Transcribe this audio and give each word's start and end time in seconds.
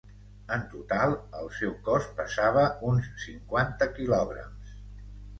En 0.55 0.61
total, 0.69 1.11
el 1.41 1.49
seu 1.57 1.75
cos 1.87 2.07
pesava 2.19 2.63
uns 2.93 3.11
cinquanta 3.25 3.89
quilograms. 3.99 4.73